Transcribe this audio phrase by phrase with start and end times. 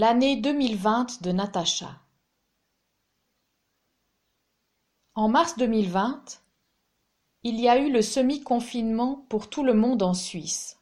[0.00, 1.98] L'année 2020 de Natacha.
[5.16, 6.40] En mars 2020,
[7.42, 10.78] il y a eu le semi-confinement pour tout le monde en Suisse.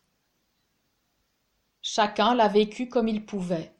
[1.80, 3.72] Chacun l'a vécu comme il pouvait.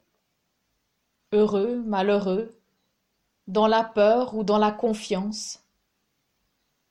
[1.31, 2.59] Heureux, malheureux,
[3.45, 5.63] dans la peur ou dans la confiance,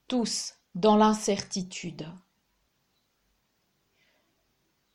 [0.07, 2.07] tous dans l'incertitude.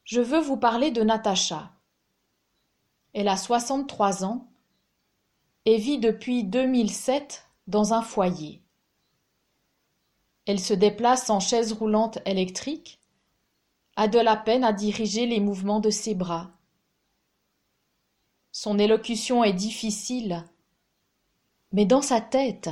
[0.05, 1.73] Je veux vous parler de Natacha.
[3.13, 4.47] Elle a soixante-trois ans
[5.65, 8.61] et vit depuis 2007 dans un foyer.
[10.45, 12.99] Elle se déplace en chaise roulante électrique,
[13.95, 16.51] a de la peine à diriger les mouvements de ses bras.
[18.51, 20.43] Son élocution est difficile,
[21.71, 22.69] mais dans sa tête,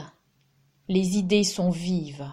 [0.87, 2.29] les idées sont vives.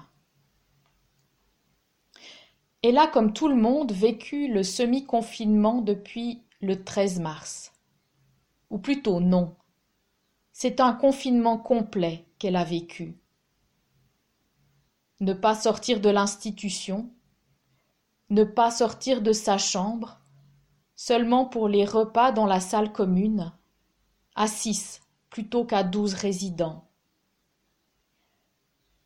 [2.82, 7.72] Elle a, comme tout le monde, vécu le semi-confinement depuis le 13 mars.
[8.70, 9.56] Ou plutôt non.
[10.52, 13.18] C'est un confinement complet qu'elle a vécu.
[15.20, 17.10] Ne pas sortir de l'institution,
[18.30, 20.20] ne pas sortir de sa chambre,
[20.94, 23.52] seulement pour les repas dans la salle commune,
[24.34, 26.88] à six plutôt qu'à douze résidents.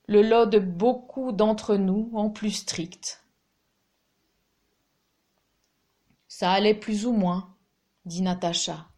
[0.07, 3.25] Le lot de beaucoup d'entre nous en plus strict.
[6.29, 7.55] Ça allait plus ou moins,
[8.05, 8.89] dit Natacha.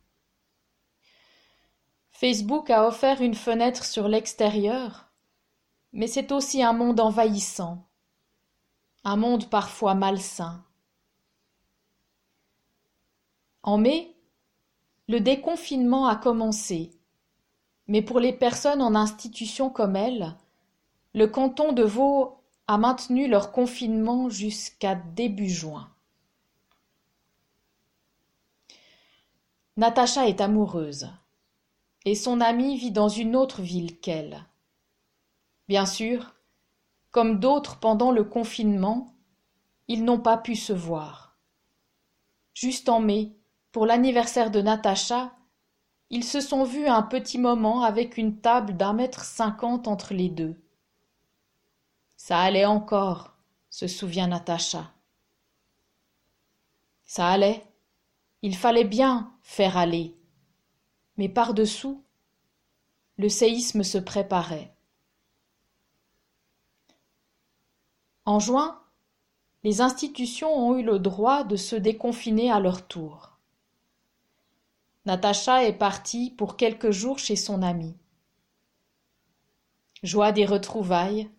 [2.22, 5.10] Facebook a offert une fenêtre sur l'extérieur,
[5.92, 7.88] mais c'est aussi un monde envahissant,
[9.02, 10.64] un monde parfois malsain.
[13.64, 14.14] En mai,
[15.08, 16.92] le déconfinement a commencé,
[17.88, 20.36] mais pour les personnes en institution comme elle,
[21.14, 25.90] le canton de Vaud a maintenu leur confinement jusqu'à début juin.
[29.76, 31.10] Natacha est amoureuse
[32.04, 34.44] et son amie vit dans une autre ville qu'elle.
[35.68, 36.34] Bien sûr,
[37.10, 39.14] comme d'autres pendant le confinement,
[39.88, 41.36] ils n'ont pas pu se voir.
[42.54, 43.32] Juste en mai,
[43.70, 45.32] pour l'anniversaire de Natacha,
[46.10, 50.28] ils se sont vus un petit moment avec une table d'un mètre cinquante entre les
[50.28, 50.60] deux.
[52.16, 53.34] Ça allait encore,
[53.70, 54.92] se souvient Natacha.
[57.04, 57.66] Ça allait.
[58.42, 60.16] Il fallait bien faire aller
[61.16, 62.02] mais par-dessous,
[63.16, 64.74] le séisme se préparait.
[68.24, 68.80] En juin,
[69.64, 73.38] les institutions ont eu le droit de se déconfiner à leur tour.
[75.04, 77.96] Natacha est partie pour quelques jours chez son amie.
[80.02, 81.30] Joie des retrouvailles,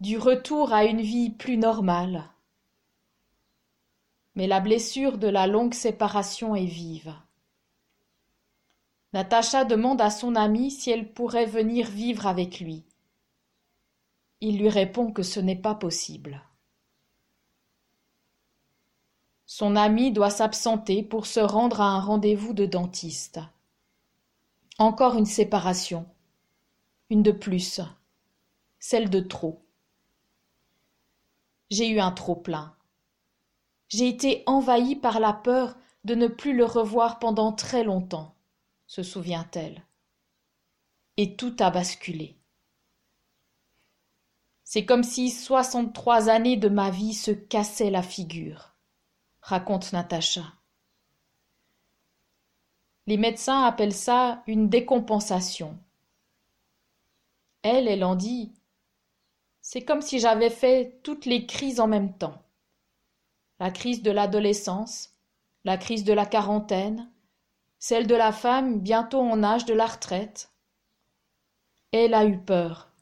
[0.00, 2.30] du retour à une vie plus normale.
[4.34, 7.14] Mais la blessure de la longue séparation est vive.
[9.12, 12.82] Natacha demande à son ami si elle pourrait venir vivre avec lui.
[14.40, 16.42] Il lui répond que ce n'est pas possible.
[19.44, 23.38] Son ami doit s'absenter pour se rendre à un rendez-vous de dentiste.
[24.78, 26.06] Encore une séparation.
[27.10, 27.82] Une de plus.
[28.78, 29.60] Celle de trop.
[31.70, 32.74] J'ai eu un trop-plein.
[33.88, 38.34] J'ai été envahie par la peur de ne plus le revoir pendant très longtemps
[38.92, 39.82] se souvient-elle.
[41.16, 42.36] Et tout a basculé.
[44.64, 48.74] C'est comme si soixante-trois années de ma vie se cassaient la figure,
[49.40, 50.42] raconte Natacha.
[53.06, 55.78] Les médecins appellent ça une décompensation.
[57.62, 58.52] Elle, elle en dit
[59.62, 62.42] C'est comme si j'avais fait toutes les crises en même temps.
[63.58, 65.16] La crise de l'adolescence,
[65.64, 67.10] la crise de la quarantaine,
[67.82, 70.52] celle de la femme bientôt en âge de la retraite.
[71.90, 72.92] Elle a eu peur,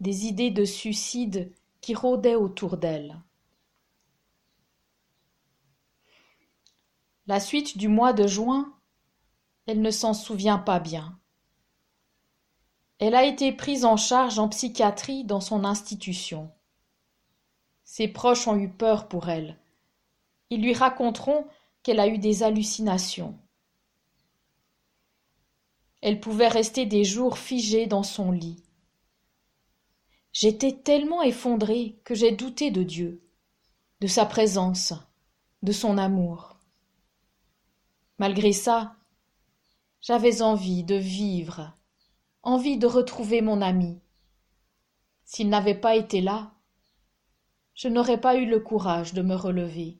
[0.00, 1.52] des idées de suicide
[1.82, 3.20] qui rôdaient autour d'elle.
[7.26, 8.72] La suite du mois de juin,
[9.66, 11.18] elle ne s'en souvient pas bien.
[12.98, 16.50] Elle a été prise en charge en psychiatrie dans son institution.
[17.84, 19.58] Ses proches ont eu peur pour elle.
[20.48, 21.46] Ils lui raconteront
[21.82, 23.38] qu'elle a eu des hallucinations.
[26.00, 28.62] Elle pouvait rester des jours figée dans son lit.
[30.32, 33.22] J'étais tellement effondrée que j'ai douté de Dieu,
[34.00, 34.94] de sa présence,
[35.62, 36.56] de son amour.
[38.18, 38.96] Malgré ça,
[40.00, 41.76] j'avais envie de vivre,
[42.42, 44.00] envie de retrouver mon ami.
[45.24, 46.52] S'il n'avait pas été là,
[47.74, 49.98] je n'aurais pas eu le courage de me relever.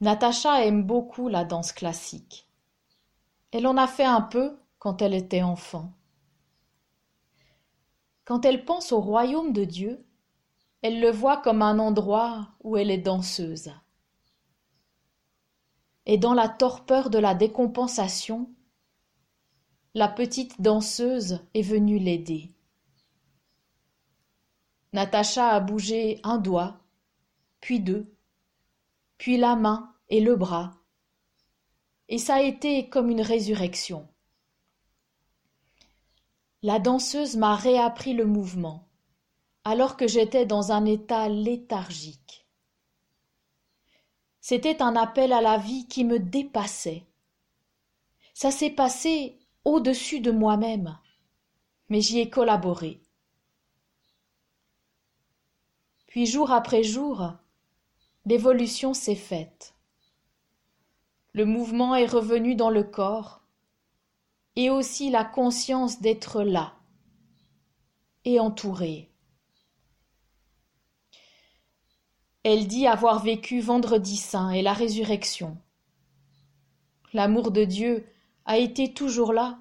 [0.00, 2.48] Natacha aime beaucoup la danse classique.
[3.52, 5.92] Elle en a fait un peu quand elle était enfant.
[8.24, 10.04] Quand elle pense au royaume de Dieu,
[10.80, 13.70] elle le voit comme un endroit où elle est danseuse.
[16.06, 18.50] Et dans la torpeur de la décompensation,
[19.94, 22.50] la petite danseuse est venue l'aider.
[24.94, 26.80] Natacha a bougé un doigt,
[27.60, 28.12] puis deux,
[29.18, 30.81] puis la main et le bras,
[32.08, 34.08] et ça a été comme une résurrection.
[36.62, 38.88] La danseuse m'a réappris le mouvement,
[39.64, 42.46] alors que j'étais dans un état léthargique.
[44.40, 47.06] C'était un appel à la vie qui me dépassait.
[48.34, 50.98] Ça s'est passé au-dessus de moi-même,
[51.88, 53.00] mais j'y ai collaboré.
[56.06, 57.32] Puis jour après jour,
[58.26, 59.74] l'évolution s'est faite.
[61.34, 63.42] Le mouvement est revenu dans le corps,
[64.56, 66.74] et aussi la conscience d'être là
[68.24, 69.10] et entouré.
[72.44, 75.56] Elle dit avoir vécu vendredi saint et la résurrection.
[77.12, 78.06] L'amour de Dieu
[78.44, 79.58] a été toujours là,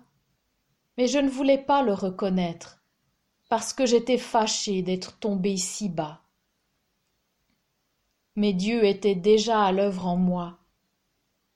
[0.97, 2.83] mais je ne voulais pas le reconnaître,
[3.49, 6.21] parce que j'étais fâchée d'être tombée si bas.
[8.35, 10.57] Mais Dieu était déjà à l'œuvre en moi,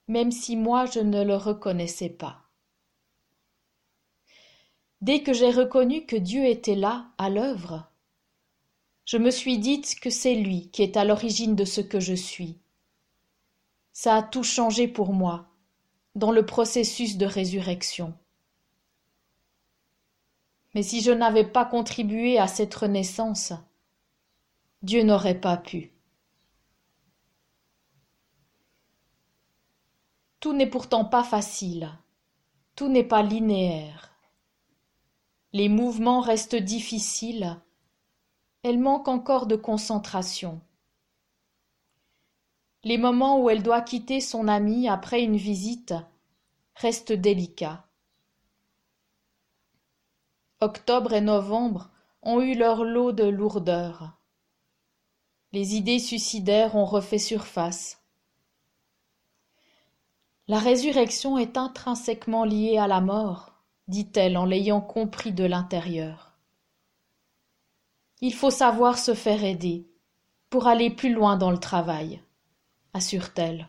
[0.07, 2.41] même si moi je ne le reconnaissais pas.
[5.01, 7.89] Dès que j'ai reconnu que Dieu était là, à l'œuvre,
[9.05, 12.13] je me suis dite que c'est lui qui est à l'origine de ce que je
[12.13, 12.57] suis.
[13.93, 15.47] Ça a tout changé pour moi,
[16.15, 18.13] dans le processus de résurrection.
[20.73, 23.53] Mais si je n'avais pas contribué à cette renaissance,
[24.81, 25.94] Dieu n'aurait pas pu.
[30.39, 31.91] Tout n'est pourtant pas facile,
[32.75, 34.11] tout n'est pas linéaire.
[35.53, 37.59] Les mouvements restent difficiles,
[38.63, 40.61] elle manque encore de concentration.
[42.83, 45.93] Les moments où elle doit quitter son ami après une visite
[46.75, 47.88] restent délicats.
[50.61, 51.89] Octobre et novembre
[52.21, 54.19] ont eu leur lot de lourdeur.
[55.51, 58.04] Les idées suicidaires ont refait surface.
[60.47, 63.53] La résurrection est intrinsèquement liée à la mort,
[63.88, 66.38] dit-elle en l'ayant compris de l'intérieur.
[68.21, 69.89] Il faut savoir se faire aider
[70.51, 72.21] pour aller plus loin dans le travail,
[72.94, 73.68] assure-t-elle.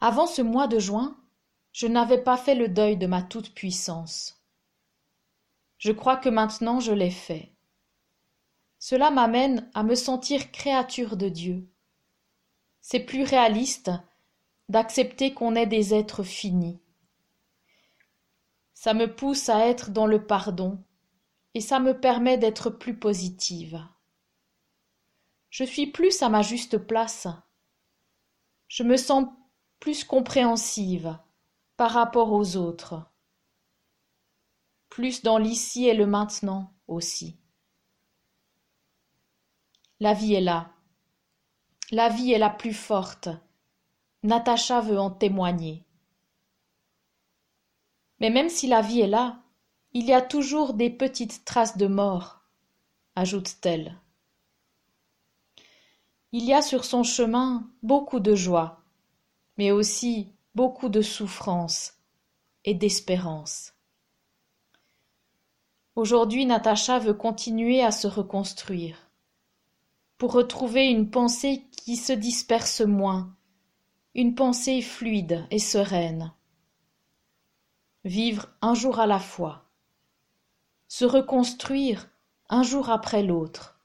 [0.00, 1.16] Avant ce mois de juin,
[1.72, 4.42] je n'avais pas fait le deuil de ma toute-puissance.
[5.78, 7.52] Je crois que maintenant je l'ai fait.
[8.78, 11.66] Cela m'amène à me sentir créature de Dieu,
[12.88, 13.90] c'est plus réaliste
[14.68, 16.80] d'accepter qu'on est des êtres finis.
[18.74, 20.78] Ça me pousse à être dans le pardon
[21.54, 23.84] et ça me permet d'être plus positive.
[25.50, 27.26] Je suis plus à ma juste place.
[28.68, 29.26] Je me sens
[29.80, 31.18] plus compréhensive
[31.76, 33.04] par rapport aux autres.
[34.90, 37.36] Plus dans l'ici et le maintenant aussi.
[39.98, 40.75] La vie est là
[41.92, 43.28] la vie est la plus forte.
[44.24, 45.84] Natacha veut en témoigner.
[48.18, 49.42] Mais même si la vie est là,
[49.92, 52.40] il y a toujours des petites traces de mort,
[53.14, 53.96] ajoute-t-elle.
[56.32, 58.82] Il y a sur son chemin beaucoup de joie,
[59.56, 61.94] mais aussi beaucoup de souffrance
[62.64, 63.74] et d'espérance.
[65.94, 69.05] Aujourd'hui, Natacha veut continuer à se reconstruire
[70.18, 73.34] pour retrouver une pensée qui se disperse moins,
[74.14, 76.32] une pensée fluide et sereine.
[78.04, 79.64] Vivre un jour à la fois,
[80.88, 82.08] se reconstruire
[82.48, 83.78] un jour après l'autre.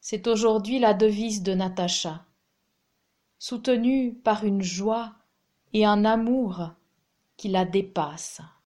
[0.00, 2.24] C'est aujourd'hui la devise de Natacha,
[3.38, 5.14] soutenue par une joie
[5.72, 6.70] et un amour
[7.36, 8.42] qui la dépassent.